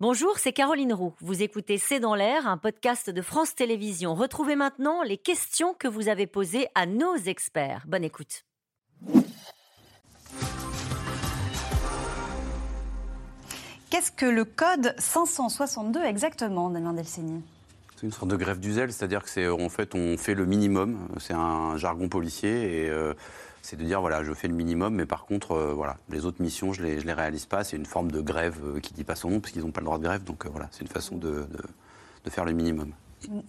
Bonjour, 0.00 0.38
c'est 0.38 0.52
Caroline 0.52 0.92
Roux. 0.92 1.12
Vous 1.18 1.42
écoutez 1.42 1.76
C'est 1.76 1.98
dans 1.98 2.14
l'air, 2.14 2.46
un 2.46 2.56
podcast 2.56 3.10
de 3.10 3.20
France 3.20 3.56
Télévisions. 3.56 4.14
Retrouvez 4.14 4.54
maintenant 4.54 5.02
les 5.02 5.16
questions 5.18 5.74
que 5.74 5.88
vous 5.88 6.06
avez 6.06 6.28
posées 6.28 6.68
à 6.76 6.86
nos 6.86 7.16
experts. 7.16 7.82
Bonne 7.88 8.04
écoute. 8.04 8.44
Qu'est-ce 13.90 14.12
que 14.12 14.24
le 14.24 14.44
code 14.44 14.94
562 14.98 16.04
exactement, 16.04 16.70
Damien 16.70 16.92
Delceni 16.92 17.42
c'est 17.96 18.06
une 18.06 18.12
sorte 18.12 18.30
de 18.30 18.36
grève 18.36 18.60
du 18.60 18.72
zèle, 18.72 18.92
c'est-à-dire 18.92 19.24
que 19.24 19.28
c'est 19.28 19.48
en 19.48 19.68
fait 19.68 19.96
on 19.96 20.16
fait 20.16 20.34
le 20.34 20.46
minimum, 20.46 21.08
c'est 21.18 21.34
un 21.34 21.76
jargon 21.76 22.08
policier 22.08 22.84
et 22.84 22.88
euh, 22.88 23.12
c'est 23.68 23.76
de 23.76 23.84
dire 23.84 24.00
voilà 24.00 24.24
je 24.24 24.32
fais 24.32 24.48
le 24.48 24.54
minimum, 24.54 24.94
mais 24.94 25.04
par 25.04 25.26
contre 25.26 25.52
euh, 25.52 25.74
voilà 25.74 25.98
les 26.08 26.24
autres 26.24 26.40
missions 26.40 26.72
je 26.72 26.82
les 26.82 27.00
je 27.00 27.06
les 27.06 27.12
réalise 27.12 27.44
pas, 27.44 27.64
c'est 27.64 27.76
une 27.76 27.84
forme 27.84 28.10
de 28.10 28.22
grève 28.22 28.58
euh, 28.64 28.80
qui 28.80 28.94
dit 28.94 29.04
pas 29.04 29.14
son 29.14 29.28
nom 29.28 29.40
parce 29.40 29.52
qu'ils 29.52 29.60
n'ont 29.60 29.72
pas 29.72 29.82
le 29.82 29.84
droit 29.84 29.98
de 29.98 30.04
grève, 30.04 30.24
donc 30.24 30.46
voilà 30.46 30.68
c'est 30.70 30.80
une 30.80 30.88
façon 30.88 31.16
de, 31.16 31.28
de, 31.28 31.62
de, 32.24 32.30
faire 32.30 32.46
le 32.46 32.52
minimum 32.52 32.92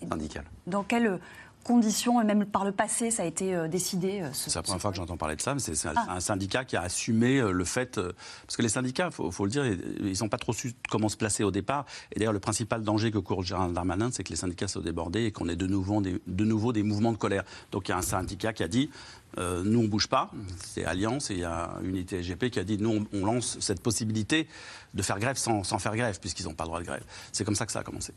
syndical. 0.10 0.44
Dans 0.68 0.84
quel 0.84 1.22
conditions, 1.64 2.22
et 2.22 2.24
même 2.24 2.46
par 2.46 2.66
le 2.66 2.72
passé, 2.72 3.12
ça 3.12 3.24
a 3.24 3.26
été 3.26 3.54
euh, 3.54 3.68
décidé 3.68 4.22
euh, 4.22 4.30
C'est 4.34 4.54
la 4.56 4.64
première 4.64 4.82
fois 4.82 4.92
que 4.92 4.98
j'entends 4.98 5.18
parler 5.18 5.36
de 5.36 5.42
ça, 5.42 5.54
mais 5.54 5.60
c'est 5.60 5.88
un, 5.88 5.94
ah. 5.96 6.20
syndicat 6.20 6.66
qui 6.66 6.76
a 6.76 6.82
assumé 6.82 7.38
euh, 7.38 7.52
le 7.52 7.66
fait. 7.66 7.96
parce 7.96 8.58
que 8.58 8.62
les 8.62 8.70
syndicats, 8.70 9.10
il 9.12 9.32
faut, 9.32 9.46
le 9.46 9.52
dire, 9.52 9.66
ils 9.66 10.18
n'ont 10.22 10.30
pas 10.30 10.38
trop 10.38 10.54
su 10.54 10.74
comment 10.90 11.10
se 11.10 11.18
placer 11.18 11.44
au 11.44 11.52
départ. 11.52 11.86
Et 12.12 12.20
d'ailleurs, 12.20 12.34
le 12.34 12.40
principal 12.40 12.84
danger 12.84 13.12
que 13.12 13.18
court 13.18 13.44
Gérald 13.44 13.74
Darmanin, 13.74 14.10
c'est 14.12 14.24
que 14.24 14.30
les 14.30 14.36
syndicats 14.36 14.68
soient 14.68 14.82
débordés 14.82 15.26
et 15.26 15.32
qu'on 15.32 15.48
ait 15.48 15.56
de 15.56 15.68
nouveau, 15.68 16.02
des, 16.02 16.22
de 16.26 16.46
nouveau 16.46 16.74
des 16.74 16.84
mouvements 16.84 17.12
de 17.12 17.18
colère. 17.18 17.44
Donc 17.72 17.88
il 17.88 17.92
y 17.92 17.94
a 17.94 17.98
un 17.98 18.02
syndicat 18.02 18.54
qui 18.54 18.64
a 18.64 18.68
dit 18.68 18.90
nous, 19.38 19.80
on 19.80 19.84
ne 19.84 19.88
bouge 19.88 20.08
pas. 20.08 20.32
C'est 20.58 20.84
Alliance 20.86 21.30
et 21.30 21.36
il 21.36 21.40
y 21.42 21.46
a 21.46 21.76
Unité 21.84 22.22
SGP 22.22 22.50
qui 22.50 22.60
a 22.60 22.64
dit 22.64 22.78
nous, 22.78 23.08
on, 23.14 23.26
lance 23.26 23.58
cette 23.62 23.80
possibilité 23.80 24.48
de 24.96 25.02
faire 25.04 25.20
grève 25.20 25.38
sans, 25.38 25.64
sans 25.64 25.78
faire 25.78 25.96
grève, 25.96 26.20
puisqu'ils 26.20 26.46
n'ont 26.46 26.56
pas 26.56 26.64
le 26.64 26.70
droit 26.70 26.80
de 26.80 26.86
grève. 26.86 27.04
C'est 27.32 27.46
comme 27.46 27.56
ça 27.56 27.66
que 27.66 27.72
ça 27.72 27.80
a 27.80 27.84
commencé. 27.84 28.12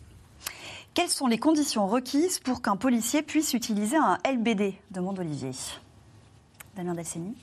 Quelles 0.95 1.09
sont 1.09 1.27
les 1.27 1.39
conditions 1.39 1.87
requises 1.87 2.39
pour 2.39 2.61
qu'un 2.61 2.77
policier 2.77 3.23
puisse 3.23 3.55
utiliser 3.55 3.97
un 3.97 4.19
LBD 4.31 4.75
demande 4.91 5.19
Olivier. 5.19 5.53
Damien 6.77 6.95
Delceni 6.95 7.35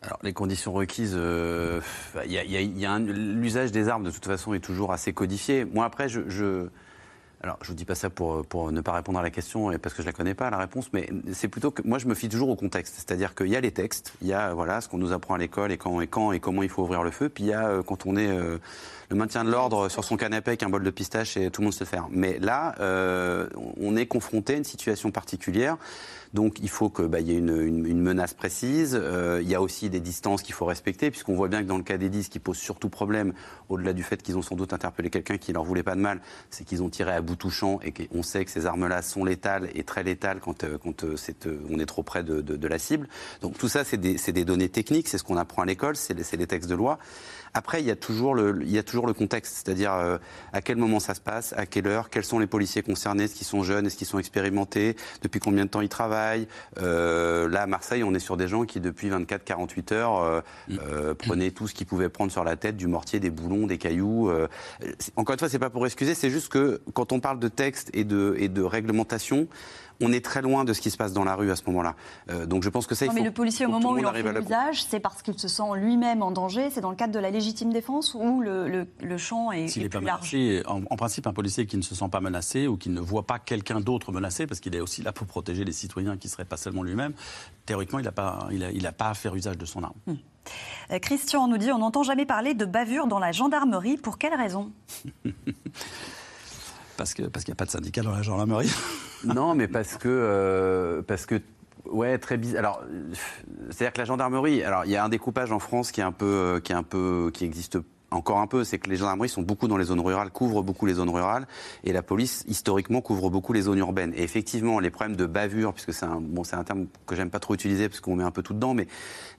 alors, 0.00 0.20
les 0.22 0.32
conditions 0.32 0.72
requises, 0.72 1.16
euh, 1.16 1.80
a, 2.14 2.98
l'usage 3.00 3.72
des 3.72 3.88
armes 3.88 4.04
de 4.04 4.12
toute 4.12 4.26
façon 4.26 4.54
est 4.54 4.60
toujours 4.60 4.92
assez 4.92 5.12
codifié. 5.12 5.64
Moi 5.64 5.84
après, 5.84 6.08
je 6.08 6.68
alors, 7.40 7.56
je 7.62 7.68
vous 7.68 7.74
dis 7.74 7.84
pas 7.84 7.94
ça 7.94 8.10
pour, 8.10 8.44
pour 8.44 8.72
ne 8.72 8.80
pas 8.80 8.92
répondre 8.92 9.20
à 9.20 9.22
la 9.22 9.30
question 9.30 9.70
et 9.70 9.78
parce 9.78 9.94
que 9.94 10.02
je 10.02 10.06
la 10.06 10.12
connais 10.12 10.34
pas 10.34 10.50
la 10.50 10.58
réponse, 10.58 10.90
mais 10.92 11.08
c'est 11.32 11.46
plutôt 11.46 11.70
que 11.70 11.82
moi 11.86 11.98
je 11.98 12.06
me 12.06 12.14
fie 12.14 12.28
toujours 12.28 12.48
au 12.48 12.56
contexte, 12.56 12.94
c'est-à-dire 12.96 13.36
qu'il 13.36 13.46
y 13.46 13.54
a 13.54 13.60
les 13.60 13.70
textes, 13.70 14.12
il 14.22 14.26
y 14.26 14.32
a 14.32 14.52
voilà 14.54 14.80
ce 14.80 14.88
qu'on 14.88 14.98
nous 14.98 15.12
apprend 15.12 15.34
à 15.34 15.38
l'école 15.38 15.70
et 15.70 15.78
quand 15.78 16.00
et 16.00 16.08
quand 16.08 16.32
et 16.32 16.40
comment 16.40 16.64
il 16.64 16.68
faut 16.68 16.82
ouvrir 16.82 17.04
le 17.04 17.12
feu, 17.12 17.28
puis 17.28 17.44
il 17.44 17.50
y 17.50 17.52
a 17.52 17.68
euh, 17.68 17.82
quand 17.84 18.06
on 18.06 18.16
est 18.16 18.26
euh, 18.26 18.58
le 19.08 19.16
maintien 19.16 19.44
de 19.44 19.50
l'ordre 19.50 19.88
sur 19.88 20.02
son 20.02 20.16
canapé 20.16 20.50
avec 20.50 20.64
un 20.64 20.68
bol 20.68 20.82
de 20.82 20.90
pistache 20.90 21.36
et 21.36 21.48
tout 21.50 21.60
le 21.60 21.66
monde 21.66 21.74
se 21.74 21.84
fait. 21.84 21.98
Mais 22.10 22.40
là, 22.40 22.74
euh, 22.80 23.48
on 23.80 23.96
est 23.96 24.06
confronté 24.06 24.54
à 24.54 24.56
une 24.56 24.64
situation 24.64 25.12
particulière. 25.12 25.76
Donc 26.34 26.58
il 26.60 26.68
faut 26.68 26.90
qu'il 26.90 27.06
bah, 27.06 27.20
y 27.20 27.32
ait 27.32 27.38
une, 27.38 27.86
une, 27.86 28.02
menace 28.02 28.34
précise. 28.34 29.00
Il 29.40 29.48
y 29.48 29.54
a 29.54 29.62
aussi 29.62 29.88
des 29.88 30.00
distances 30.00 30.42
qu'il 30.42 30.54
faut 30.54 30.66
respecter, 30.66 31.10
puisqu'on 31.10 31.34
voit 31.34 31.48
bien 31.48 31.62
que 31.62 31.68
dans 31.68 31.78
le 31.78 31.82
cas 31.82 31.96
des 31.96 32.10
10, 32.10 32.28
qui 32.28 32.38
pose 32.38 32.58
surtout 32.58 32.90
problème, 32.90 33.32
au-delà 33.70 33.94
du 33.94 34.02
fait 34.02 34.22
qu'ils 34.22 34.36
ont 34.36 34.42
sans 34.42 34.54
doute 34.54 34.74
interpellé 34.74 35.08
quelqu'un 35.08 35.38
qui 35.38 35.54
leur 35.54 35.64
voulait 35.64 35.82
pas 35.82 35.94
de 35.94 36.00
mal, 36.00 36.20
c'est 36.50 36.64
qu'ils 36.64 36.82
ont 36.82 36.90
tiré 36.90 37.12
à 37.12 37.22
bout 37.28 37.36
touchant 37.36 37.78
et 37.82 37.92
qu'on 37.92 38.22
sait 38.22 38.44
que 38.44 38.50
ces 38.50 38.66
armes-là 38.66 39.02
sont 39.02 39.24
létales 39.24 39.68
et 39.74 39.84
très 39.84 40.02
létales 40.02 40.40
quand, 40.40 40.64
euh, 40.64 40.78
quand 40.78 41.04
euh, 41.04 41.16
euh, 41.46 41.58
on 41.70 41.78
est 41.78 41.86
trop 41.86 42.02
près 42.02 42.22
de, 42.22 42.40
de, 42.40 42.68
la 42.68 42.78
cible. 42.78 43.08
Donc 43.42 43.58
tout 43.58 43.68
ça, 43.68 43.84
c'est 43.84 43.98
des, 43.98 44.16
des, 44.16 44.44
données 44.44 44.68
techniques, 44.68 45.08
c'est 45.08 45.18
ce 45.18 45.24
qu'on 45.24 45.36
apprend 45.36 45.62
à 45.62 45.66
l'école, 45.66 45.96
c'est 45.96 46.14
les 46.14 46.46
textes 46.46 46.70
de 46.70 46.74
loi. 46.74 46.98
Après, 47.54 47.80
il 47.80 47.86
y 47.86 47.90
a 47.90 47.96
toujours 47.96 48.34
le, 48.34 48.62
il 48.62 48.70
y 48.70 48.78
a 48.78 48.82
toujours 48.82 49.06
le 49.06 49.12
contexte, 49.12 49.56
c'est-à-dire 49.56 49.92
euh, 49.94 50.18
à 50.52 50.60
quel 50.60 50.76
moment 50.76 51.00
ça 51.00 51.14
se 51.14 51.20
passe, 51.20 51.54
à 51.56 51.66
quelle 51.66 51.86
heure, 51.86 52.10
quels 52.10 52.24
sont 52.24 52.38
les 52.38 52.46
policiers 52.46 52.82
concernés, 52.82 53.24
est-ce 53.24 53.34
qu'ils 53.34 53.46
sont 53.46 53.62
jeunes, 53.62 53.86
est-ce 53.86 53.96
qu'ils 53.96 54.06
sont 54.06 54.18
expérimentés, 54.18 54.96
depuis 55.22 55.40
combien 55.40 55.64
de 55.64 55.70
temps 55.70 55.80
ils 55.80 55.88
travaillent. 55.88 56.48
Euh, 56.78 57.48
là, 57.48 57.62
à 57.62 57.66
Marseille, 57.66 58.04
on 58.04 58.14
est 58.14 58.18
sur 58.18 58.36
des 58.36 58.48
gens 58.48 58.64
qui, 58.64 58.80
depuis 58.80 59.10
24-48 59.10 59.94
heures, 59.94 60.18
euh, 60.18 60.40
mm. 60.68 60.76
euh, 60.82 61.14
prenaient 61.14 61.50
tout 61.50 61.66
ce 61.66 61.74
qu'ils 61.74 61.86
pouvaient 61.86 62.08
prendre 62.08 62.32
sur 62.32 62.44
la 62.44 62.56
tête, 62.56 62.76
du 62.76 62.86
mortier, 62.86 63.20
des 63.20 63.30
boulons, 63.30 63.66
des 63.66 63.78
cailloux. 63.78 64.30
Euh. 64.30 64.48
encore 65.16 65.32
une 65.34 65.38
fois, 65.38 65.48
c'est 65.48 65.58
pas 65.58 65.70
pour 65.70 65.86
excuser, 65.86 66.14
c'est 66.14 66.30
juste 66.30 66.48
que 66.48 66.80
quand 66.94 67.12
on 67.12 67.20
parle 67.20 67.38
de 67.38 67.48
texte 67.48 67.90
et 67.94 68.04
de, 68.04 68.34
et 68.38 68.48
de 68.48 68.62
réglementation, 68.62 69.48
on 70.00 70.12
est 70.12 70.24
très 70.24 70.42
loin 70.42 70.64
de 70.64 70.72
ce 70.72 70.80
qui 70.80 70.90
se 70.90 70.96
passe 70.96 71.12
dans 71.12 71.24
la 71.24 71.34
rue 71.34 71.50
à 71.50 71.56
ce 71.56 71.62
moment-là. 71.66 71.94
Euh, 72.30 72.46
donc 72.46 72.62
je 72.62 72.68
pense 72.68 72.86
que 72.86 72.94
ça, 72.94 73.04
il 73.04 73.08
faut, 73.08 73.14
mais 73.14 73.22
le 73.22 73.32
policier, 73.32 73.66
au 73.66 73.70
moment 73.70 73.92
où 73.92 73.98
il 73.98 74.06
en 74.06 74.12
fait 74.12 74.32
l'usage, 74.32 74.84
c'est 74.84 75.00
parce 75.00 75.22
qu'il 75.22 75.38
se 75.38 75.48
sent 75.48 75.62
lui-même 75.76 76.22
en 76.22 76.30
danger 76.30 76.70
C'est 76.70 76.80
dans 76.80 76.90
le 76.90 76.96
cadre 76.96 77.12
de 77.12 77.18
la 77.18 77.30
légitime 77.30 77.72
défense 77.72 78.14
ou 78.14 78.40
le, 78.40 78.86
champ 79.16 79.52
est, 79.52 79.76
est, 79.76 79.88
plus 79.88 80.04
large 80.04 80.36
en, 80.66 80.82
en, 80.88 80.96
principe, 80.96 81.26
un 81.26 81.32
policier 81.32 81.66
qui 81.66 81.76
ne 81.76 81.82
se 81.82 81.94
sent 81.94 82.08
pas 82.10 82.20
menacé 82.20 82.66
ou 82.66 82.76
qui 82.76 82.90
ne 82.90 83.00
voit 83.00 83.26
pas 83.26 83.38
quelqu'un 83.38 83.80
d'autre 83.80 84.12
menacé, 84.12 84.46
parce 84.46 84.60
qu'il 84.60 84.74
est 84.74 84.80
aussi 84.80 85.02
là 85.02 85.12
pour 85.12 85.26
protéger 85.26 85.64
les 85.64 85.72
citoyens 85.72 86.16
qui 86.16 86.28
ne 86.28 86.30
seraient 86.30 86.44
pas 86.44 86.56
seulement 86.56 86.82
lui-même, 86.82 87.12
théoriquement, 87.66 87.98
il 87.98 88.04
n'a 88.04 88.12
pas, 88.12 88.48
il 88.50 88.86
a, 88.86 88.92
pas 88.92 89.10
à 89.10 89.14
faire 89.14 89.34
usage 89.34 89.58
de 89.58 89.66
son 89.66 89.82
arme. 89.82 89.94
Hmm. 90.06 90.14
Euh, 90.92 90.98
Christian 90.98 91.48
nous 91.48 91.58
dit 91.58 91.70
on 91.72 91.78
n'entend 91.78 92.02
jamais 92.02 92.26
parler 92.26 92.54
de 92.54 92.64
bavure 92.64 93.06
dans 93.06 93.18
la 93.18 93.32
gendarmerie. 93.32 93.96
Pour 93.96 94.18
quelle 94.18 94.34
raison? 94.34 94.72
Parce 96.96 97.14
qu'il 97.14 97.30
parce 97.30 97.46
n'y 97.46 97.52
a 97.52 97.54
pas 97.54 97.64
de 97.64 97.70
syndicat 97.70 98.02
dans 98.02 98.10
la 98.10 98.22
gendarmerie. 98.22 98.70
non, 99.24 99.54
mais 99.54 99.68
parce 99.68 99.96
que, 99.96 100.08
euh, 100.08 101.02
parce 101.02 101.26
que 101.26 101.40
Ouais, 101.90 102.18
très 102.18 102.36
bizarre. 102.36 102.58
Alors, 102.58 102.82
c'est-à-dire 103.70 103.92
que 103.92 103.98
la 103.98 104.04
gendarmerie, 104.04 104.62
alors 104.62 104.84
il 104.84 104.90
y 104.90 104.96
a 104.96 105.04
un 105.04 105.08
découpage 105.08 105.52
en 105.52 105.58
France 105.58 105.90
qui 105.90 106.00
est 106.00 106.04
un 106.04 106.12
peu, 106.12 106.26
euh, 106.26 106.60
qui 106.60 106.72
est 106.72 106.74
un 106.74 106.82
peu, 106.82 107.30
qui 107.32 107.44
existe 107.44 107.78
encore 108.10 108.38
un 108.38 108.46
peu, 108.46 108.64
c'est 108.64 108.78
que 108.78 108.88
les 108.88 108.96
gendarmeries 108.96 109.28
sont 109.28 109.42
beaucoup 109.42 109.68
dans 109.68 109.76
les 109.76 109.84
zones 109.84 110.00
rurales, 110.00 110.30
couvrent 110.30 110.62
beaucoup 110.62 110.86
les 110.86 110.94
zones 110.94 111.10
rurales, 111.10 111.46
et 111.84 111.92
la 111.92 112.02
police, 112.02 112.44
historiquement, 112.48 113.00
couvre 113.00 113.30
beaucoup 113.30 113.52
les 113.52 113.62
zones 113.62 113.78
urbaines. 113.78 114.12
Et 114.16 114.22
effectivement, 114.22 114.80
les 114.80 114.90
problèmes 114.90 115.16
de 115.16 115.26
bavure, 115.26 115.74
puisque 115.74 115.92
c'est 115.92 116.06
un, 116.06 116.20
bon, 116.20 116.44
c'est 116.44 116.56
un 116.56 116.64
terme 116.64 116.86
que 117.06 117.14
j'aime 117.14 117.30
pas 117.30 117.40
trop 117.40 117.54
utiliser, 117.54 117.88
parce 117.88 118.00
qu'on 118.00 118.16
met 118.16 118.24
un 118.24 118.30
peu 118.30 118.42
tout 118.42 118.54
dedans, 118.54 118.74
mais 118.74 118.86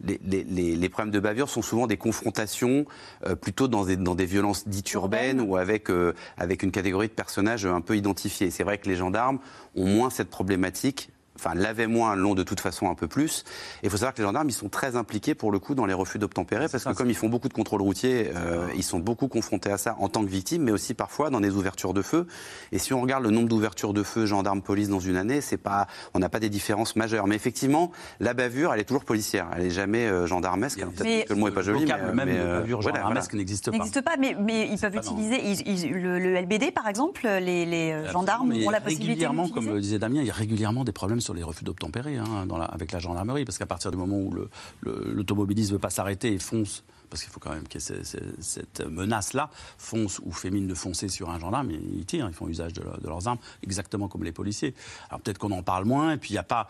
les, 0.03 0.19
les, 0.23 0.75
les 0.75 0.89
problèmes 0.89 1.11
de 1.11 1.19
bavure 1.19 1.49
sont 1.49 1.61
souvent 1.61 1.87
des 1.87 1.97
confrontations 1.97 2.85
euh, 3.25 3.35
plutôt 3.35 3.67
dans 3.67 3.85
des, 3.85 3.97
dans 3.97 4.15
des 4.15 4.25
violences 4.25 4.67
dites 4.67 4.91
urbaines 4.93 5.41
ou 5.41 5.57
avec, 5.57 5.89
euh, 5.89 6.13
avec 6.37 6.63
une 6.63 6.71
catégorie 6.71 7.07
de 7.07 7.13
personnages 7.13 7.65
un 7.65 7.81
peu 7.81 7.97
identifiés. 7.97 8.51
C'est 8.51 8.63
vrai 8.63 8.77
que 8.77 8.87
les 8.87 8.95
gendarmes 8.95 9.39
ont 9.75 9.87
moins 9.87 10.09
cette 10.09 10.29
problématique 10.29 11.09
enfin 11.39 11.55
l'avait 11.55 11.87
moins, 11.87 12.15
l'ont 12.15 12.35
de 12.35 12.43
toute 12.43 12.59
façon 12.59 12.89
un 12.89 12.95
peu 12.95 13.07
plus. 13.07 13.43
Et 13.81 13.87
il 13.87 13.89
faut 13.89 13.97
savoir 13.97 14.13
que 14.13 14.19
les 14.19 14.27
gendarmes, 14.27 14.49
ils 14.49 14.53
sont 14.53 14.69
très 14.69 14.95
impliqués 14.95 15.35
pour 15.35 15.51
le 15.51 15.59
coup 15.59 15.75
dans 15.75 15.85
les 15.85 15.93
refus 15.93 16.19
d'obtempérer, 16.19 16.67
parce 16.69 16.83
que 16.83 16.93
comme 16.93 17.09
ils 17.09 17.15
font 17.15 17.29
beaucoup 17.29 17.47
de 17.47 17.53
contrôles 17.53 17.81
routiers, 17.81 18.31
euh, 18.35 18.67
ils 18.75 18.83
sont 18.83 18.99
beaucoup 18.99 19.27
confrontés 19.27 19.71
à 19.71 19.77
ça 19.77 19.95
en 19.99 20.09
tant 20.09 20.23
que 20.23 20.29
victimes, 20.29 20.63
mais 20.63 20.71
aussi 20.71 20.93
parfois 20.93 21.29
dans 21.29 21.41
des 21.41 21.55
ouvertures 21.55 21.93
de 21.93 22.01
feu. 22.01 22.27
Et 22.71 22.79
si 22.79 22.93
on 22.93 23.01
regarde 23.01 23.23
le 23.23 23.31
nombre 23.31 23.47
d'ouvertures 23.47 23.93
de 23.93 24.03
feu 24.03 24.25
gendarmes-police 24.25 24.89
dans 24.89 24.99
une 24.99 25.15
année, 25.15 25.41
c'est 25.41 25.57
pas, 25.57 25.87
on 26.13 26.19
n'a 26.19 26.29
pas 26.29 26.39
des 26.39 26.49
différences 26.49 26.95
majeures. 26.95 27.27
Mais 27.27 27.35
effectivement, 27.35 27.91
la 28.19 28.33
bavure, 28.33 28.73
elle 28.73 28.79
est 28.79 28.85
toujours 28.85 29.05
policière, 29.05 29.47
elle 29.55 29.65
est 29.65 29.71
jamais 29.71 30.05
euh, 30.07 30.27
gendarmesque. 30.27 30.79
Peut-être 30.79 31.27
que 31.27 31.33
le 31.33 31.39
mot 31.39 31.47
est 31.47 31.51
pas 31.51 31.61
joli, 31.61 31.85
mais, 31.85 32.13
même 32.13 32.29
mais, 32.29 32.37
euh, 32.37 32.59
bavure 32.59 32.81
gendarmesque 32.81 33.33
n'existe 33.33 33.71
pas. 33.71 33.77
N'existe 33.77 34.01
pas, 34.01 34.17
mais, 34.19 34.35
mais 34.39 34.69
ils 34.69 34.77
peuvent 34.77 34.95
utiliser 34.95 35.39
le, 35.91 36.39
LBD 36.41 36.71
par 36.71 36.87
exemple, 36.87 37.21
les, 37.23 37.65
les 37.65 38.03
gendarmes 38.11 38.51
ont 38.51 38.69
la 38.69 38.81
possibilité. 38.81 39.11
Régulièrement, 39.11 39.49
comme 39.49 39.79
disait 39.79 39.99
Damien, 39.99 40.21
il 40.21 40.27
y 40.27 40.31
a 40.31 40.33
régulièrement 40.33 40.83
des 40.83 40.91
problèmes 40.91 41.21
sur 41.29 41.35
les 41.35 41.43
refus 41.43 41.63
d'obtempérer 41.63 42.17
hein, 42.17 42.47
avec 42.71 42.91
la 42.91 42.97
gendarmerie, 42.97 43.45
parce 43.45 43.59
qu'à 43.59 43.67
partir 43.67 43.91
du 43.91 43.97
moment 43.97 44.17
où 44.17 44.33
l'automobiliste 44.81 45.69
ne 45.69 45.75
veut 45.75 45.79
pas 45.79 45.91
s'arrêter 45.91 46.33
et 46.33 46.39
fonce 46.39 46.83
parce 47.09 47.23
qu'il 47.23 47.31
faut 47.31 47.39
quand 47.39 47.53
même 47.53 47.63
ait 47.73 47.79
cette 48.39 48.81
menace-là, 48.81 49.49
fonce 49.77 50.19
ou 50.19 50.31
fait 50.31 50.51
mine 50.51 50.67
de 50.67 50.75
foncer 50.75 51.07
sur 51.07 51.29
un 51.29 51.39
gendarme, 51.39 51.71
ils 51.71 52.05
tirent, 52.05 52.27
ils 52.27 52.33
font 52.33 52.47
usage 52.47 52.73
de, 52.73 52.83
leurs 53.03 53.27
armes, 53.27 53.39
exactement 53.63 54.07
comme 54.07 54.23
les 54.23 54.31
policiers. 54.31 54.73
Alors 55.09 55.21
peut-être 55.21 55.37
qu'on 55.37 55.51
en 55.51 55.63
parle 55.63 55.85
moins, 55.85 56.13
et 56.13 56.17
puis 56.17 56.31
il 56.31 56.33
n'y 56.33 56.39
a 56.39 56.43
pas, 56.43 56.67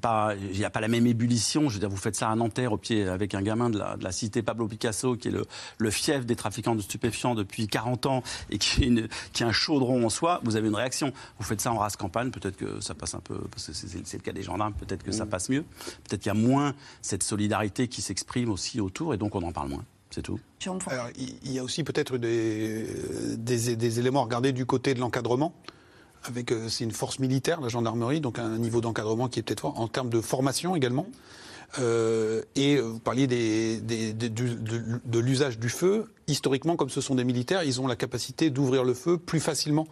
pas, 0.00 0.34
y 0.52 0.64
a 0.64 0.70
pas 0.70 0.80
la 0.80 0.88
même 0.88 1.06
ébullition. 1.06 1.68
Je 1.68 1.74
veux 1.74 1.80
dire, 1.80 1.90
vous 1.90 1.96
faites 1.96 2.16
ça 2.16 2.30
à 2.30 2.36
Nanterre 2.36 2.72
au 2.72 2.78
pied 2.78 3.08
avec 3.08 3.34
un 3.34 3.42
gamin 3.42 3.70
de 3.70 3.78
la, 3.78 4.12
cité 4.12 4.42
Pablo 4.42 4.68
Picasso, 4.68 5.16
qui 5.16 5.28
est 5.28 5.34
le, 5.78 5.90
fief 5.90 6.24
des 6.26 6.36
trafiquants 6.36 6.74
de 6.74 6.80
stupéfiants 6.80 7.34
depuis 7.34 7.68
40 7.68 8.06
ans 8.06 8.22
et 8.50 8.58
qui 8.58 8.84
est, 8.84 9.12
qui 9.32 9.44
un 9.44 9.52
chaudron 9.52 10.04
en 10.04 10.08
soi. 10.08 10.40
Vous 10.44 10.56
avez 10.56 10.68
une 10.68 10.74
réaction. 10.74 11.12
Vous 11.38 11.44
faites 11.44 11.60
ça 11.60 11.72
en 11.72 11.78
race 11.78 11.96
campagne, 11.96 12.30
peut-être 12.30 12.56
que 12.56 12.80
ça 12.80 12.94
passe 12.94 13.14
un 13.14 13.20
peu, 13.20 13.38
parce 13.50 13.66
que 13.66 13.72
c'est 13.72 14.14
le 14.14 14.22
cas 14.22 14.32
des 14.32 14.42
gendarmes, 14.42 14.74
peut-être 14.74 15.02
que 15.02 15.12
ça 15.12 15.24
mmh. 15.24 15.28
passe 15.28 15.48
mieux. 15.48 15.64
Peut-être 16.04 16.20
qu'il 16.20 16.32
y 16.32 16.36
a 16.36 16.38
moins 16.38 16.74
cette 17.00 17.22
solidarité 17.22 17.88
qui 17.88 18.02
s'exprime 18.02 18.50
aussi 18.50 18.80
autour, 18.80 19.14
et 19.14 19.16
donc 19.16 19.34
on 19.34 19.42
en 19.42 19.52
parle 19.52 19.68
moins. 19.68 19.81
C'est 20.14 20.22
tout. 20.22 20.38
Alors, 20.86 21.08
il 21.16 21.52
y 21.52 21.58
a 21.58 21.64
aussi 21.64 21.84
peut-être 21.84 22.18
des, 22.18 22.86
des, 23.36 23.98
éléments 23.98 24.20
à 24.20 24.24
regarder 24.24 24.52
du 24.52 24.66
côté 24.66 24.94
de 24.94 25.00
l'encadrement. 25.00 25.54
Avec, 26.24 26.52
euh, 26.52 26.68
c'est 26.68 26.84
une 26.84 26.92
force 26.92 27.18
militaire, 27.18 27.60
la 27.60 27.68
gendarmerie, 27.68 28.20
donc 28.20 28.38
un 28.38 28.58
niveau 28.58 28.80
d'encadrement 28.80 29.28
qui 29.28 29.40
est 29.40 29.42
peut-être 29.42 29.60
fort, 29.60 29.80
en 29.80 29.88
termes 29.88 30.10
de 30.10 30.20
formation 30.20 30.76
également. 30.76 31.06
Euh, 31.78 32.42
et 32.54 32.78
vous 32.78 32.98
parliez 32.98 33.26
des, 33.26 33.80
de, 33.80 34.28
de 34.28 35.18
l'usage 35.18 35.58
du 35.58 35.70
feu. 35.70 36.12
Historiquement, 36.28 36.76
comme 36.76 36.90
ce 36.90 37.00
sont 37.00 37.14
des 37.14 37.24
militaires, 37.24 37.64
ils 37.64 37.80
ont 37.80 37.86
la 37.86 37.96
capacité 37.96 38.50
d'ouvrir 38.50 38.84
le 38.84 38.94
feu 38.94 39.16
plus 39.16 39.40
facilement 39.40 39.88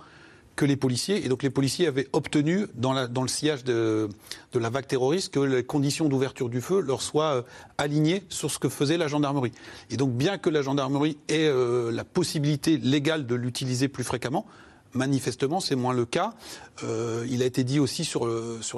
que 0.57 0.65
les 0.65 0.77
policiers. 0.77 1.25
Et 1.25 1.29
donc 1.29 1.43
les 1.43 1.51
policiers 1.51 1.87
avaient 1.87 2.09
obtenu, 2.13 2.67
dans, 2.75 2.93
le 2.93 3.29
sillage 3.29 3.65
de, 3.65 4.09
la 4.55 4.71
vague 4.71 4.87
terroriste, 4.87 5.33
que 5.33 5.41
les 5.41 5.65
conditions 5.65 6.09
d'ouverture 6.09 6.49
du 6.49 6.61
feu 6.61 6.81
leur 6.81 7.03
soient 7.03 7.37
euh, 7.37 7.43
alignées 7.79 8.23
sur 8.29 8.51
ce 8.51 8.59
que 8.59 8.69
faisait 8.69 8.99
la 8.99 9.09
gendarmerie. 9.09 9.53
Et 9.91 9.97
donc 9.97 10.13
bien 10.13 10.39
que 10.39 10.51
la 10.51 10.63
gendarmerie 10.63 11.17
ait 11.29 11.49
euh, 11.49 11.91
la 11.91 12.05
possibilité 12.05 12.77
légale 12.77 13.27
de 13.27 13.35
l'utiliser 13.35 13.89
plus 13.89 14.05
fréquemment, 14.05 14.47
manifestement, 14.93 15.61
c'est 15.61 15.77
moins 15.77 15.95
le 15.95 16.05
cas. 16.05 16.35
Euh, 16.85 17.27
il 17.31 17.43
a 17.43 17.47
été 17.47 17.65
dit 17.65 17.79
aussi 17.79 18.05
sur, 18.05 18.27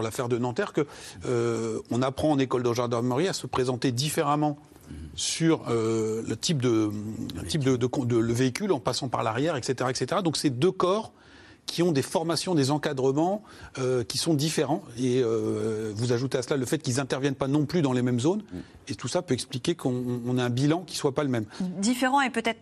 l'affaire 0.02 0.28
de 0.28 0.38
Nanterre 0.38 0.72
que 0.72 0.86
euh, 1.26 1.80
on 1.90 2.02
apprend 2.02 2.30
en 2.30 2.38
école 2.38 2.62
de 2.62 2.72
gendarmerie 2.72 3.28
à 3.28 3.32
se 3.32 3.46
présenter 3.46 3.92
différemment 3.92 4.58
sur 5.14 5.64
le 5.70 6.34
type 6.34 6.58
de, 6.58 6.90
le 8.10 8.32
véhicule 8.32 8.72
en 8.72 8.80
passant 8.80 9.08
par 9.08 9.22
l'arrière, 9.22 9.56
etc., 9.56 9.88
etc. 9.88 10.20
Donc 10.22 10.36
c'est 10.36 10.50
deux 10.50 10.72
corps 10.72 11.12
qui 11.66 11.82
ont 11.82 11.92
des 11.92 12.02
formations, 12.02 12.54
des 12.54 12.70
encadrements 12.70 13.42
euh, 13.78 14.04
qui 14.04 14.18
sont 14.18 14.34
différents. 14.34 14.82
Et 14.98 15.22
euh, 15.22 15.92
vous 15.94 16.12
ajoutez 16.12 16.38
à 16.38 16.42
cela 16.42 16.56
le 16.56 16.66
fait 16.66 16.78
qu'ils 16.78 16.96
n'interviennent 16.96 17.34
pas 17.34 17.48
non 17.48 17.64
plus 17.64 17.82
dans 17.82 17.92
les 17.92 18.02
mêmes 18.02 18.20
zones. 18.20 18.42
Et 18.88 18.94
tout 18.94 19.08
ça 19.08 19.22
peut 19.22 19.32
expliquer 19.32 19.74
qu'on 19.74 20.38
a 20.38 20.44
un 20.44 20.50
bilan 20.50 20.82
qui 20.86 20.94
ne 20.96 20.98
soit 20.98 21.14
pas 21.14 21.22
le 21.22 21.30
même. 21.30 21.46
Différent 21.60 22.20
et 22.20 22.30
peut-être, 22.30 22.60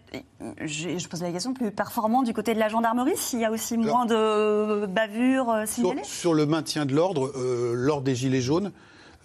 je, 0.60 0.98
je, 0.98 1.08
pose 1.08 1.22
la 1.22 1.32
question, 1.32 1.54
plus 1.54 1.70
performant 1.70 2.22
du 2.22 2.32
côté 2.32 2.54
de 2.54 2.58
la 2.58 2.68
gendarmerie, 2.68 3.16
s'il 3.16 3.40
y 3.40 3.44
a 3.44 3.50
aussi 3.50 3.76
moins 3.76 4.06
de 4.06 4.86
bavures 4.86 5.50
euh, 5.50 5.66
signalées? 5.66 6.04
sur, 6.04 6.14
sur, 6.14 6.34
le 6.34 6.46
maintien 6.46 6.86
de 6.86 6.94
l'ordre, 6.94 7.32
euh, 7.36 7.72
lors 7.74 8.02
des 8.02 8.14
Gilets 8.14 8.40
jaunes, 8.40 8.70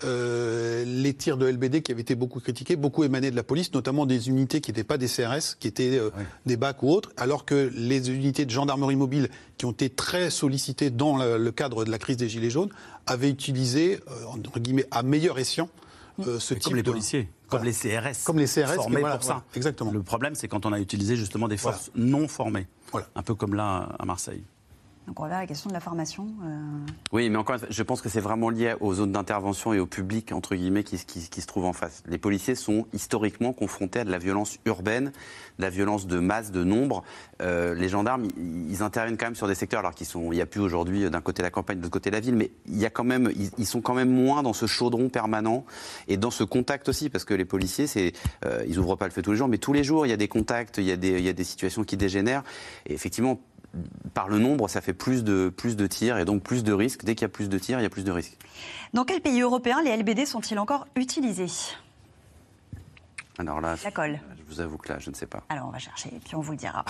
euh, 0.04 0.84
les 0.86 1.14
tirs 1.14 1.38
de 1.38 1.48
LBD 1.48 1.82
qui 1.82 1.92
avaient 1.92 2.02
été 2.02 2.16
beaucoup 2.16 2.40
critiqués, 2.40 2.76
beaucoup 2.76 3.04
émanaient 3.04 3.32
de 3.32 3.36
la 3.36 3.44
police, 3.44 3.74
notamment 3.74 4.06
des 4.06 4.28
unités 4.28 4.60
qui 4.60 4.72
n'étaient 4.72 4.84
pas 4.84 4.98
des 4.98 5.08
CRS, 5.08 5.56
qui 5.60 5.68
étaient 5.68 5.98
euh, 5.98 6.10
oui. 6.18 6.24
des 6.46 6.58
BAC 6.58 6.84
ou 6.84 6.90
autres, 6.90 7.12
alors 7.18 7.46
que 7.46 7.72
les 7.74 8.12
unités 8.12 8.46
de 8.46 8.52
gendarmerie 8.52 8.98
mobile 8.98 9.30
qui 9.58 9.66
ont 9.66 9.72
été 9.72 9.90
très 9.90 10.30
sollicitées 10.30 10.90
dans 10.90 11.18
le, 11.18 11.38
le 11.38 11.52
cadre 11.52 11.86
de 11.86 11.92
la 11.92 11.98
crise 11.98 12.18
des 12.18 12.28
Gilets 12.28 12.50
jaunes 12.50 12.72
avaient 13.08 13.30
utilisé, 13.30 14.00
euh, 14.10 14.26
entre 14.26 14.60
guillemets, 14.60 14.86
à 14.92 15.04
meilleur 15.04 15.40
escient, 15.40 15.70
euh, 16.20 16.40
ce 16.40 16.54
type 16.54 16.64
comme 16.64 16.76
les 16.76 16.84
de... 16.84 16.92
policiers, 16.92 17.30
comme 17.50 17.64
les 17.64 17.74
CRS, 17.74 18.24
comme 18.24 18.40
les 18.40 18.48
CRS 18.48 18.76
formés 18.76 19.00
voilà, 19.00 19.18
pour 19.18 19.26
voilà, 19.26 19.42
ça. 19.42 19.44
Exactement. 19.56 19.92
Le 19.92 20.02
problème, 20.02 20.36
c'est 20.36 20.48
quand 20.48 20.66
on 20.66 20.74
a 20.74 20.80
utilisé 20.80 21.16
justement 21.16 21.48
des 21.48 21.58
forces 21.58 21.92
non 21.96 22.28
formées, 22.28 22.68
voilà. 22.92 23.08
un 23.16 23.22
peu 23.22 23.36
comme 23.36 23.56
là 23.56 23.90
à 24.00 24.06
Marseille. 24.06 24.44
Donc 25.08 25.20
on 25.20 25.26
la 25.26 25.46
question 25.46 25.70
de 25.70 25.74
la 25.74 25.80
formation. 25.80 26.28
Euh... 26.44 26.58
Oui, 27.12 27.30
mais 27.30 27.38
encore 27.38 27.58
je 27.70 27.84
pense 27.84 28.02
que 28.02 28.10
c'est 28.10 28.20
vraiment 28.20 28.50
lié 28.50 28.74
aux 28.80 28.96
zones 28.96 29.12
d'intervention 29.12 29.72
et 29.74 29.80
au 29.80 29.86
public, 29.86 30.32
entre 30.32 30.56
guillemets, 30.56 30.84
qui, 30.84 30.98
se 30.98 31.48
trouve 31.48 31.66
en 31.66 31.74
face. 31.74 32.02
Les 32.08 32.18
policiers 32.18 32.56
sont 32.56 32.88
historiquement 32.92 33.54
confrontés 33.54 34.00
à 34.00 34.04
de 34.04 34.10
la 34.10 34.18
violence 34.18 34.58
urbaine, 34.66 35.12
de 35.60 35.64
la 35.64 35.70
violence 35.70 36.08
de 36.08 36.20
masse, 36.20 36.52
de 36.52 36.64
nombre. 36.64 37.04
Euh, 37.42 37.76
les 37.76 37.88
gendarmes, 37.88 38.28
ils, 38.36 38.82
interviennent 38.82 39.18
quand 39.18 39.28
même 39.28 39.36
sur 39.36 39.48
des 39.48 39.56
secteurs, 39.56 39.80
alors 39.80 39.94
qu'ils 39.94 40.08
sont, 40.08 40.32
il 40.32 40.36
n'y 40.36 40.42
a 40.42 40.48
plus 40.48 40.62
aujourd'hui 40.62 41.08
d'un 41.10 41.22
côté 41.22 41.44
la 41.44 41.52
campagne, 41.52 41.78
de 41.78 41.84
l'autre 41.84 41.94
côté 41.94 42.10
la 42.10 42.20
ville, 42.20 42.36
mais 42.36 42.52
il 42.68 42.78
y 42.78 42.86
a 42.86 42.90
quand 42.90 43.04
même, 43.04 43.32
ils, 43.58 43.66
sont 43.66 43.82
quand 43.82 43.94
même 43.94 44.10
moins 44.10 44.42
dans 44.42 44.54
ce 44.54 44.66
chaudron 44.66 45.10
permanent 45.10 45.66
et 46.08 46.18
dans 46.18 46.32
ce 46.32 46.44
contact 46.44 46.90
aussi, 46.90 47.10
parce 47.10 47.26
que 47.26 47.34
les 47.34 47.46
policiers, 47.46 47.86
euh, 48.46 48.64
ils 48.68 48.80
ouvrent 48.80 48.96
pas 48.96 49.06
le 49.06 49.12
feu 49.12 49.22
tous 49.22 49.32
les 49.32 49.38
jours, 49.38 49.48
mais 49.48 49.60
tous 49.60 49.74
les 49.74 49.84
jours, 49.84 50.08
il 50.08 50.10
y 50.10 50.14
a 50.14 50.18
des 50.18 50.28
contacts, 50.28 50.78
il 50.80 50.86
y 50.86 50.92
a 50.92 50.98
des, 50.98 51.12
il 51.12 51.26
y 51.26 51.30
a 51.30 51.34
des 51.34 51.44
situations 51.44 51.84
qui 51.84 51.96
dégénèrent. 51.96 52.44
Et 52.88 52.94
effectivement, 52.94 53.40
par 54.14 54.30
le 54.30 54.40
nombre, 54.40 54.70
ça 54.70 54.82
fait 54.82 54.94
plus 54.94 55.24
de, 55.24 55.50
plus 55.56 55.76
de 55.76 55.88
tirs 55.88 56.18
et 56.18 56.26
donc 56.26 56.44
plus 56.44 56.64
de 56.64 56.74
risques. 56.74 57.04
Dès 57.04 57.16
qu'il 57.16 57.24
y 57.24 57.26
a 57.26 57.30
plus 57.30 57.50
de 57.50 57.58
tirs, 57.58 57.80
il 57.80 57.84
y 57.84 57.86
a 57.86 57.90
plus 57.90 58.04
de 58.04 58.12
risques. 58.12 58.38
Dans 58.94 59.04
quel 59.04 59.22
pays 59.22 59.42
européen 59.42 59.82
les 59.84 59.96
LBD 59.96 60.26
sont-ils 60.26 60.60
encore 60.60 60.88
utilisés? 60.96 61.52
Alors 63.38 63.60
là, 63.60 63.76
la 63.84 63.92
colle. 63.92 64.20
je 64.38 64.54
vous 64.54 64.62
avoue 64.62 64.78
que 64.78 64.94
là, 64.94 65.00
je 65.00 65.10
ne 65.10 65.16
sais 65.16 65.26
pas. 65.26 65.44
Alors 65.50 65.68
on 65.68 65.72
va 65.72 65.80
chercher 65.80 66.10
et 66.10 66.20
puis 66.20 66.36
on 66.36 66.42
vous 66.42 66.52
le 66.52 66.58
dira. 66.58 66.86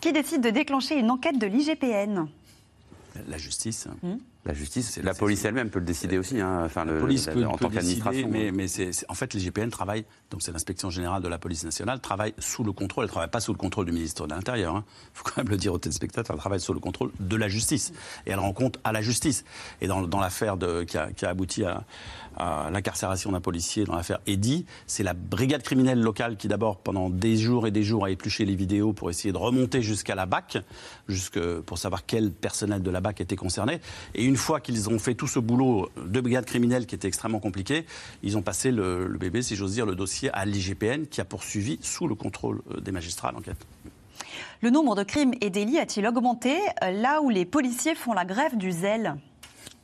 Qui 0.00 0.12
décide 0.12 0.40
de 0.40 0.50
déclencher 0.50 0.98
une 0.98 1.10
enquête 1.10 1.38
de 1.38 1.46
l'IGPN 1.46 2.26
La 3.28 3.36
justice. 3.36 3.86
Mmh. 4.02 4.14
La 4.46 4.54
justice, 4.54 4.98
la 5.02 5.12
police 5.12 5.44
elle-même 5.44 5.68
peut 5.68 5.80
le 5.80 5.84
décider 5.84 6.16
aussi, 6.16 6.40
hein. 6.40 6.62
enfin, 6.64 6.86
la 6.86 6.92
le, 6.92 7.00
police 7.00 7.26
la, 7.26 7.34
peut, 7.34 7.44
en 7.44 7.52
peut 7.52 7.66
tant 7.66 7.70
qu'administration. 7.70 8.26
Mais, 8.30 8.50
mais 8.50 8.66
en 9.08 9.14
fait, 9.14 9.34
l'IGPN 9.34 9.68
travaille, 9.68 10.06
donc 10.30 10.40
c'est 10.40 10.50
l'inspection 10.50 10.88
générale 10.88 11.22
de 11.22 11.28
la 11.28 11.38
police 11.38 11.62
nationale, 11.62 12.00
travaille 12.00 12.32
sous 12.38 12.64
le 12.64 12.72
contrôle, 12.72 13.04
elle 13.04 13.08
ne 13.08 13.12
travaille 13.12 13.30
pas 13.30 13.40
sous 13.40 13.52
le 13.52 13.58
contrôle 13.58 13.84
du 13.84 13.92
ministre 13.92 14.26
de 14.26 14.34
l'Intérieur. 14.34 14.72
Il 14.74 14.78
hein. 14.78 14.84
faut 15.12 15.24
quand 15.24 15.36
même 15.36 15.50
le 15.50 15.58
dire 15.58 15.74
aux 15.74 15.78
téléspectateurs, 15.78 16.34
elle 16.34 16.40
travaille 16.40 16.60
sous 16.60 16.72
le 16.72 16.80
contrôle 16.80 17.10
de 17.20 17.36
la 17.36 17.48
justice. 17.48 17.92
Et 18.24 18.30
elle 18.30 18.38
rend 18.38 18.54
compte 18.54 18.78
à 18.82 18.92
la 18.92 19.02
justice. 19.02 19.44
Et 19.82 19.86
dans, 19.86 20.02
dans 20.02 20.20
l'affaire 20.20 20.56
qui 20.86 20.96
a, 20.96 21.12
qui 21.12 21.26
a 21.26 21.28
abouti 21.28 21.64
à, 21.64 21.84
à 22.36 22.70
l'incarcération 22.70 23.32
d'un 23.32 23.40
policier, 23.40 23.84
dans 23.84 23.94
l'affaire 23.94 24.20
Eddy, 24.26 24.64
c'est 24.86 25.02
la 25.02 25.14
brigade 25.14 25.62
criminelle 25.62 26.00
locale 26.00 26.36
qui 26.36 26.48
d'abord, 26.48 26.78
pendant 26.78 27.10
des 27.10 27.36
jours 27.36 27.66
et 27.66 27.70
des 27.70 27.82
jours, 27.82 28.04
a 28.04 28.10
épluché 28.10 28.44
les 28.44 28.54
vidéos 28.54 28.92
pour 28.92 29.10
essayer 29.10 29.32
de 29.32 29.38
remonter 29.38 29.82
jusqu'à 29.82 30.14
la 30.14 30.26
BAC, 30.26 30.58
pour 31.66 31.78
savoir 31.78 32.06
quel 32.06 32.30
personnel 32.32 32.82
de 32.82 32.90
la 32.90 33.00
BAC 33.00 33.20
était 33.20 33.36
concerné. 33.36 33.80
Et 34.14 34.24
une 34.30 34.36
fois 34.36 34.60
qu'ils 34.60 34.88
ont 34.88 35.00
fait 35.00 35.14
tout 35.14 35.26
ce 35.26 35.40
boulot 35.40 35.90
de 35.96 36.20
brigade 36.20 36.44
criminelle 36.44 36.86
qui 36.86 36.94
était 36.94 37.08
extrêmement 37.08 37.40
compliqué, 37.40 37.84
ils 38.22 38.38
ont 38.38 38.42
passé 38.42 38.70
le, 38.70 39.08
le 39.08 39.18
bébé, 39.18 39.42
si 39.42 39.56
j'ose 39.56 39.72
dire, 39.72 39.86
le 39.86 39.96
dossier 39.96 40.30
à 40.32 40.44
l'IGPN 40.44 41.06
qui 41.06 41.20
a 41.20 41.24
poursuivi 41.24 41.80
sous 41.82 42.06
le 42.06 42.14
contrôle 42.14 42.62
euh, 42.70 42.80
des 42.80 42.92
magistrats 42.92 43.32
l'enquête. 43.32 43.66
Le 44.62 44.70
nombre 44.70 44.94
de 44.94 45.02
crimes 45.02 45.34
et 45.40 45.50
délits 45.50 45.80
a-t-il 45.80 46.06
augmenté 46.06 46.56
euh, 46.84 46.92
là 46.92 47.22
où 47.22 47.28
les 47.28 47.44
policiers 47.44 47.96
font 47.96 48.12
la 48.12 48.24
grève 48.24 48.56
du 48.56 48.70
zèle? 48.70 49.16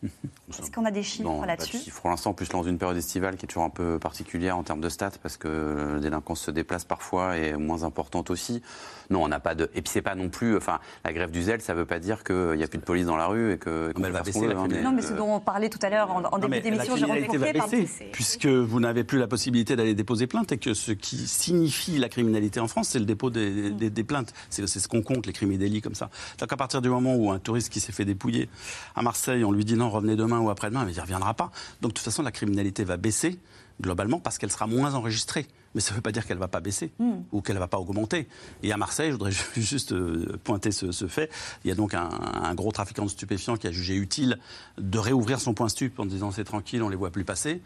Est-ce 0.03 0.71
qu'on 0.71 0.85
a 0.85 0.91
des 0.91 1.03
chiffres 1.03 1.47
là-dessus 1.47 1.91
Pour 1.91 2.11
l'instant, 2.11 2.33
plus 2.33 2.49
dans 2.49 2.63
une 2.63 2.79
période 2.79 2.97
estivale 2.97 3.37
qui 3.37 3.47
est 3.47 3.49
toujours 3.49 3.65
un 3.65 3.71
peu 3.71 3.99
particulière 3.99 4.57
en 4.57 4.63
termes 4.63 4.81
de 4.81 4.89
stats, 4.89 5.13
parce 5.23 5.37
que 5.37 5.93
la 5.95 6.01
délinquance 6.01 6.41
se 6.41 6.51
déplace 6.51 6.85
parfois 6.85 7.39
et 7.39 7.49
est 7.49 7.57
moins 7.57 7.85
importante 7.85 8.31
aussi. 8.31 8.63
Non, 9.11 9.23
on 9.23 9.29
n'a 9.29 9.41
pas 9.41 9.55
de. 9.55 9.71
Et 9.75 9.83
puis 9.83 9.91
c'est 9.91 10.03
pas 10.03 10.15
non 10.15 10.29
plus. 10.29 10.57
Enfin, 10.57 10.81
la 11.05 11.13
grève 11.13 11.31
du 11.31 11.43
zèle, 11.43 11.61
ça 11.61 11.75
veut 11.75 11.85
pas 11.85 11.99
dire 11.99 12.25
qu'il 12.25 12.57
n'y 12.57 12.65
a 12.65 12.69
plus 12.69 12.79
de 12.79 12.85
police 12.85 13.07
dans 13.07 13.17
la 13.17 13.27
rue 13.27 13.53
et 13.53 13.59
que. 13.59 13.93
mais 13.99 14.09
elle 14.09 14.13
va 14.13 14.23
baisser. 14.23 14.47
La 14.47 14.59
hein, 14.59 14.67
mais... 14.69 14.83
Non, 14.83 14.93
mais 14.93 15.03
ce 15.03 15.13
dont 15.13 15.37
on 15.37 15.41
parlait 15.41 15.69
tout 15.69 15.79
à 15.83 15.91
l'heure 15.91 16.11
en, 16.11 16.25
en 16.25 16.39
début 16.39 16.61
d'émission, 16.61 16.95
baisser, 16.95 18.11
puisque 18.13 18.47
vous 18.47 18.81
n'avez 18.81 19.05
plus 19.05 19.19
la 19.19 19.29
possibilité 19.29 19.77
d'aller 19.77 19.95
déposer 19.95 20.27
plainte 20.27 20.53
et 20.53 20.59
que 20.59 20.75
ce 20.75 20.93
qui 20.93 21.27
signifie 21.27 21.99
la 21.99 22.09
criminalité 22.09 22.61
en 22.61 22.69
France, 22.69 22.89
c'est 22.89 22.99
le 22.99 23.05
dépôt 23.05 23.31
des, 23.31 23.71
des, 23.71 23.91
des 23.91 24.05
plaintes. 24.05 24.33
C'est 24.51 24.67
ce 24.67 24.89
qu'on 24.89 25.03
compte, 25.03 25.27
les 25.27 25.33
crimes 25.33 25.53
et 25.53 25.59
délits 25.59 25.83
comme 25.83 25.95
ça. 25.95 26.11
Donc 26.39 26.53
à 26.53 26.57
partir 26.57 26.83
du 26.83 26.89
moment 26.89 27.15
où 27.15 27.31
un 27.31 27.39
touriste 27.39 27.71
qui 27.71 27.81
s'est 27.81 27.93
fait 27.93 28.05
dépouiller 28.05 28.49
à 28.95 29.03
Marseille, 29.03 29.45
on 29.45 29.53
lui 29.53 29.65
dit 29.65 29.75
non, 29.75 29.86
revenez 29.91 30.17
demain 30.17 30.41
ou 30.41 30.51
après-demain, 30.51 30.85
mais 30.85 30.93
il 30.93 30.97
ne 30.97 31.01
reviendra 31.01 31.35
pas. 31.35 31.51
Donc 31.81 31.93
de 31.93 31.97
toute 31.97 32.05
façon, 32.05 32.23
la 32.23 32.33
criminalité 32.33 32.85
va 32.85 32.97
baisser 32.97 33.39
globalement 33.81 34.21
parce 34.21 34.39
qu'elle 34.39 34.51
sera 34.51 34.67
moins 34.67 34.95
enregistrée. 34.95 35.47
Mais 35.75 35.83
ça 35.83 35.91
ne 35.91 35.97
veut 35.97 36.03
pas 36.03 36.13
dire 36.13 36.27
qu'elle 36.27 36.39
ne 36.39 36.41
va 36.41 36.49
pas 36.49 36.61
baisser 36.61 36.93
mm. 36.99 37.13
ou 37.33 37.43
qu'elle 37.43 37.57
ne 37.57 37.61
va 37.61 37.69
pas 37.69 37.79
augmenter. 37.79 38.29
Et 38.63 38.73
à 38.73 38.79
Marseille, 38.79 39.09
je 39.09 39.13
voudrais 39.13 39.33
juste 39.57 39.95
pointer 40.39 40.73
ce, 40.73 40.91
ce 40.91 41.07
fait, 41.07 41.31
il 41.65 41.69
y 41.69 41.71
a 41.71 41.75
donc 41.75 41.93
un, 41.93 42.09
un, 42.09 42.55
gros 42.55 42.73
trafiquant 42.73 43.05
de 43.05 43.11
stupéfiants 43.11 43.57
qui 43.57 43.67
a 43.67 43.73
jugé 43.73 43.95
utile 43.95 44.39
de 44.79 44.99
réouvrir 44.99 45.39
son 45.39 45.53
point 45.53 45.69
stup 45.69 45.99
en 46.01 46.07
disant 46.07 46.31
c'est 46.31 46.45
tranquille, 46.45 46.83
on 46.83 46.87
ne 46.87 46.93
les 46.93 46.97
voit 46.97 47.11
plus 47.11 47.25
passer. 47.25 47.61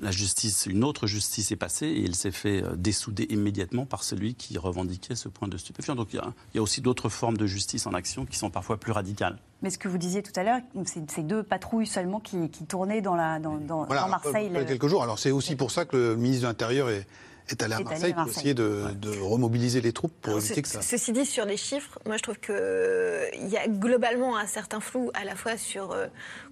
La 0.00 0.10
justice, 0.10 0.66
une 0.66 0.84
autre 0.84 1.06
justice 1.06 1.52
est 1.52 1.56
passée 1.56 1.86
et 1.86 2.00
il 2.00 2.14
s'est 2.14 2.30
fait 2.30 2.62
dessouder 2.76 3.26
immédiatement 3.30 3.86
par 3.86 4.04
celui 4.04 4.34
qui 4.34 4.58
revendiquait 4.58 5.14
ce 5.14 5.28
point 5.28 5.48
de 5.48 5.56
stupéfiant. 5.56 5.94
Donc 5.94 6.08
il 6.12 6.16
y 6.16 6.18
a, 6.18 6.32
il 6.52 6.56
y 6.56 6.60
a 6.60 6.62
aussi 6.62 6.80
d'autres 6.80 7.08
formes 7.08 7.36
de 7.36 7.46
justice 7.46 7.86
en 7.86 7.94
action 7.94 8.26
qui 8.26 8.36
sont 8.36 8.50
parfois 8.50 8.76
plus 8.76 8.92
radicales. 8.92 9.38
Mais 9.62 9.70
ce 9.70 9.78
que 9.78 9.88
vous 9.88 9.98
disiez 9.98 10.22
tout 10.22 10.32
à 10.36 10.42
l'heure, 10.42 10.60
c'est 10.84 11.10
ces 11.10 11.22
deux 11.22 11.42
patrouilles 11.42 11.86
seulement 11.86 12.20
qui, 12.20 12.50
qui 12.50 12.64
tournaient 12.64 13.00
dans, 13.00 13.14
la, 13.14 13.38
dans, 13.38 13.56
dans, 13.56 13.84
voilà, 13.84 14.02
dans 14.02 14.08
Marseille. 14.08 14.48
Il 14.50 14.54
y 14.54 14.56
a 14.58 14.64
quelques 14.64 14.88
jours. 14.88 15.02
Alors 15.02 15.18
c'est 15.18 15.30
aussi 15.30 15.56
pour 15.56 15.70
ça 15.70 15.84
que 15.84 15.96
le 15.96 16.16
ministre 16.16 16.42
de 16.42 16.48
l'Intérieur 16.48 16.90
est, 16.90 17.06
est 17.48 17.62
allé 17.62 17.74
à 17.74 17.80
Marseille, 17.80 18.14
pour 18.14 18.28
essayer 18.28 18.54
de, 18.54 18.84
de 18.94 19.18
remobiliser 19.20 19.80
les 19.80 19.92
troupes 19.92 20.12
pour 20.22 20.32
Alors, 20.32 20.44
éviter 20.44 20.62
que 20.62 20.68
ça. 20.68 20.80
Ceci 20.82 21.12
dit, 21.12 21.26
sur 21.26 21.44
les 21.44 21.56
chiffres, 21.56 21.98
moi 22.06 22.16
je 22.16 22.22
trouve 22.22 22.38
qu'il 22.38 23.48
y 23.48 23.56
a 23.56 23.68
globalement 23.68 24.36
un 24.36 24.46
certain 24.46 24.80
flou 24.80 25.10
à 25.14 25.24
la 25.24 25.34
fois 25.34 25.56
sur 25.56 25.92
euh, 25.92 26.06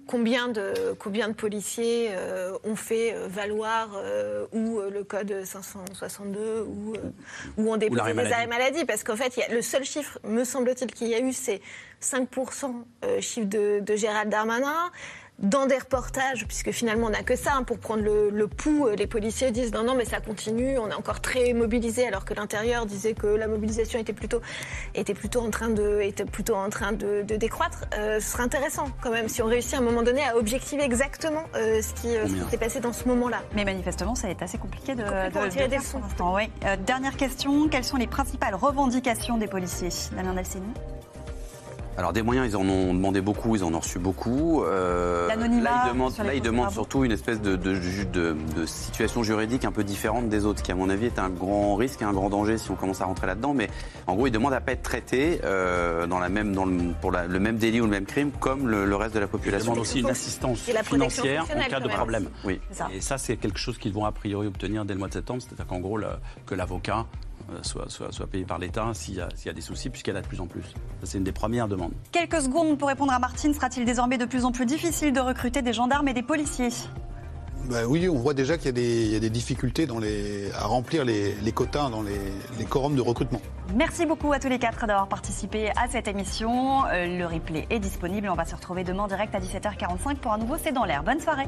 combien, 0.07 0.49
de, 0.49 0.95
combien 0.99 1.29
de 1.29 1.33
policiers 1.33 2.09
euh, 2.11 2.55
ont 2.63 2.75
fait 2.75 3.15
valoir 3.27 3.91
euh, 3.95 4.45
ou 4.51 4.81
le 4.81 5.03
code 5.03 5.43
562 5.43 6.61
ou, 6.61 6.93
ou 7.57 7.73
ont 7.73 7.77
déposé 7.77 8.13
des 8.13 8.31
arrêts 8.31 8.47
maladie. 8.47 8.85
Parce 8.85 9.03
qu'en 9.03 9.15
fait, 9.15 9.35
il 9.37 9.39
y 9.39 9.43
a, 9.43 9.53
le 9.53 9.61
seul 9.61 9.83
chiffre, 9.83 10.19
me 10.23 10.43
semble-t-il, 10.43 10.91
qu'il 10.91 11.07
y 11.07 11.15
a 11.15 11.19
eu, 11.19 11.33
c'est 11.33 11.61
5% 12.01 13.21
chiffre 13.21 13.47
de, 13.47 13.79
de 13.79 13.95
Gérald 13.95 14.29
Darmanin 14.29 14.91
dans 15.39 15.65
des 15.65 15.77
reportages, 15.77 16.45
puisque 16.47 16.71
finalement 16.71 17.07
on 17.07 17.11
n'a 17.11 17.23
que 17.23 17.35
ça 17.35 17.53
hein, 17.55 17.63
pour 17.63 17.79
prendre 17.79 18.03
le, 18.03 18.29
le, 18.29 18.47
pouls, 18.47 18.89
les 18.97 19.07
policiers 19.07 19.51
disent 19.51 19.73
non, 19.73 19.83
non, 19.83 19.95
mais 19.95 20.05
ça 20.05 20.19
continue, 20.19 20.77
on 20.77 20.89
est 20.89 20.93
encore 20.93 21.21
très 21.21 21.53
mobilisé, 21.53 22.07
alors 22.07 22.23
que 22.23 22.33
l'intérieur 22.33 22.85
disait 22.85 23.13
que 23.13 23.27
la 23.27 23.47
mobilisation 23.47 23.99
était 23.99 24.13
plutôt, 24.13 24.41
était 24.95 25.13
plutôt 25.13 25.41
en 25.41 25.49
train 25.49 25.69
de, 25.69 25.99
était 26.01 26.25
plutôt 26.25 26.55
en 26.55 26.69
train 26.69 26.91
de, 26.91 27.23
de 27.23 27.35
décroître. 27.35 27.85
Euh, 27.97 28.19
ce 28.19 28.27
serait 28.27 28.43
intéressant 28.43 28.85
quand 29.01 29.11
même 29.11 29.27
si 29.27 29.41
on 29.41 29.47
réussit 29.47 29.73
à 29.73 29.77
un 29.77 29.81
moment 29.81 30.03
donné 30.03 30.23
à 30.23 30.37
objectiver 30.37 30.83
exactement 30.83 31.43
euh, 31.55 31.81
ce 31.81 31.93
qui, 32.01 32.15
euh, 32.15 32.25
s'est 32.49 32.57
passé 32.57 32.79
dans 32.79 32.93
ce 32.93 33.07
moment-là. 33.07 33.41
Mais 33.55 33.65
manifestement, 33.65 34.15
ça 34.15 34.27
va 34.27 34.33
être 34.33 34.43
assez 34.43 34.57
compliqué 34.57 34.95
de, 34.95 35.03
de, 35.03 35.49
tirer 35.49 35.67
des 35.67 35.77
leçons. 35.77 36.01
Oui. 36.35 36.49
dernière 36.85 37.17
question, 37.17 37.67
quelles 37.67 37.83
sont 37.83 37.97
les 37.97 38.07
principales 38.07 38.55
revendications 38.55 39.37
des 39.37 39.47
policiers? 39.47 39.89
Damien 40.15 40.35
alors 41.97 42.13
des 42.13 42.21
moyens, 42.21 42.47
ils 42.49 42.57
en 42.57 42.67
ont 42.67 42.93
demandé 42.93 43.21
beaucoup, 43.21 43.55
ils 43.55 43.63
en 43.63 43.73
ont 43.73 43.79
reçu 43.79 43.99
beaucoup. 43.99 44.63
Euh, 44.63 45.27
là, 45.27 45.35
ils 45.35 45.91
demandent, 45.91 46.17
là, 46.17 46.33
ils 46.33 46.41
demandent 46.41 46.71
surtout 46.71 47.03
une 47.03 47.11
espèce 47.11 47.41
de, 47.41 47.55
de, 47.55 47.75
de, 47.75 48.65
situation 48.65 49.21
juridique 49.21 49.65
un 49.65 49.71
peu 49.71 49.83
différente 49.83 50.27
des 50.27 50.45
autres, 50.45 50.63
qui 50.63 50.71
à 50.71 50.75
mon 50.75 50.89
avis 50.89 51.05
est 51.05 51.19
un 51.19 51.29
grand 51.29 51.75
risque 51.75 52.01
et 52.01 52.05
un 52.05 52.13
grand 52.13 52.29
danger 52.29 52.57
si 52.57 52.71
on 52.71 52.75
commence 52.75 53.01
à 53.01 53.05
rentrer 53.05 53.27
là-dedans. 53.27 53.53
Mais 53.53 53.69
en 54.07 54.15
gros, 54.15 54.27
ils 54.27 54.31
demandent 54.31 54.53
à 54.53 54.61
pas 54.61 54.71
être 54.71 54.81
traités 54.81 55.39
euh, 55.43 56.07
dans 56.07 56.19
la 56.19 56.29
même, 56.29 56.53
dans 56.53 56.65
le, 56.65 56.93
pour 56.99 57.11
le 57.11 57.39
même 57.39 57.57
délit 57.57 57.81
ou 57.81 57.85
le 57.85 57.91
même 57.91 58.05
crime 58.05 58.31
comme 58.31 58.67
le, 58.67 58.95
reste 58.95 59.13
de 59.13 59.19
la 59.19 59.27
population. 59.27 59.71
Ils 59.71 59.75
demandent 59.75 59.81
aussi 59.81 59.99
une 59.99 60.09
assistance 60.09 60.59
financière 60.83 61.45
en 61.55 61.69
cas 61.69 61.79
de 61.79 61.89
problème. 61.89 62.29
Oui. 62.43 62.59
Et 62.93 63.01
ça, 63.01 63.17
c'est 63.17 63.37
quelque 63.37 63.59
chose 63.59 63.77
qu'ils 63.77 63.93
vont 63.93 64.05
a 64.05 64.11
priori 64.11 64.47
obtenir 64.47 64.85
dès 64.85 64.93
le 64.93 64.99
mois 64.99 65.09
de 65.09 65.13
septembre, 65.13 65.41
c'est-à-dire 65.41 65.67
qu'en 65.67 65.79
gros, 65.79 65.99
que 66.45 66.55
l'avocat 66.55 67.05
soit, 67.61 67.89
soit, 67.89 68.11
soit 68.11 68.27
payé 68.27 68.45
par 68.45 68.59
l'État 68.59 68.91
s'il 68.93 69.15
y, 69.15 69.19
a 69.21 69.53
des 69.53 69.61
soucis, 69.61 69.89
puisqu'elle 69.89 70.17
a 70.17 70.21
de 70.21 70.27
plus 70.27 70.41
en 70.41 70.47
plus. 70.47 70.63
C'est 71.03 71.17
une 71.17 71.23
des 71.23 71.31
premières 71.31 71.67
demandes. 71.67 71.93
Quelques 72.11 72.41
secondes 72.41 72.77
pour 72.77 72.87
répondre 72.87 73.13
à 73.13 73.19
Martine. 73.19 73.53
Sera-t-il 73.53 73.85
désormais 73.85 74.17
de 74.17 74.25
plus 74.25 74.45
en 74.45 74.51
plus 74.51 74.65
difficile 74.65 75.13
de 75.13 75.19
recruter 75.19 75.61
des 75.61 75.73
gendarmes 75.73 76.07
et 76.07 76.13
des 76.13 76.23
policiers? 76.23 76.69
Bah 77.65 77.85
oui, 77.87 78.09
on 78.09 78.17
voit 78.17 78.33
déjà 78.33 78.57
qu'il 78.57 78.77
y, 78.77 79.15
a 79.15 79.19
des 79.19 79.29
difficultés 79.29 79.85
dans 79.85 79.99
les, 79.99 80.51
à 80.51 80.65
remplir 80.65 81.05
les, 81.05 81.33
quotas 81.53 81.89
dans 81.89 82.01
les, 82.01 82.19
les 82.57 82.65
quorums 82.65 82.95
de 82.95 83.01
recrutement. 83.01 83.39
Merci 83.73 84.05
beaucoup 84.05 84.33
à 84.33 84.39
tous 84.39 84.49
les 84.49 84.59
quatre 84.59 84.85
d'avoir 84.85 85.07
participé 85.07 85.69
à 85.69 85.87
cette 85.89 86.09
émission. 86.09 86.85
Euh, 86.87 87.17
le 87.17 87.25
replay 87.25 87.65
est 87.69 87.79
disponible. 87.79 88.27
On 88.29 88.35
va 88.35 88.45
se 88.45 88.55
retrouver 88.55 88.83
demain 88.83 89.07
direct 89.07 89.33
à 89.33 89.39
17h45 89.39 90.17
pour 90.17 90.33
un 90.33 90.39
nouveau 90.39 90.55
C'est 90.61 90.73
dans 90.73 90.83
l'air. 90.83 91.03
Bonne 91.03 91.21
soirée. 91.21 91.47